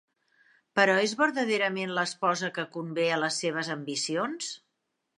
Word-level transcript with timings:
Però 0.79 0.95
és 1.01 1.13
verdaderament 1.19 1.95
l'esposa 1.99 2.51
que 2.57 2.67
convé 2.79 3.09
a 3.19 3.23
les 3.27 3.41
seves 3.45 3.73
ambicions? 3.79 4.53